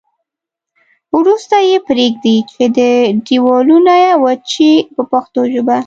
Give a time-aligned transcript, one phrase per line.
[1.17, 2.61] وروسته یې پرېږدي چې
[3.27, 3.93] دېوالونه
[4.23, 5.77] وچ شي په پښتو ژبه.